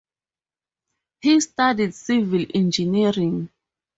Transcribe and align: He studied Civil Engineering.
He 1.21 1.39
studied 1.41 1.93
Civil 1.93 2.47
Engineering. 2.55 3.49